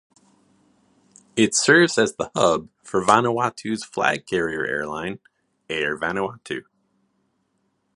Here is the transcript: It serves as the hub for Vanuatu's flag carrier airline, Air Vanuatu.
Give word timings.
It 1.35 1.53
serves 1.53 1.99
as 1.99 2.15
the 2.15 2.31
hub 2.35 2.69
for 2.81 3.05
Vanuatu's 3.05 3.85
flag 3.85 4.25
carrier 4.25 4.65
airline, 4.65 5.19
Air 5.69 5.95
Vanuatu. 5.95 6.63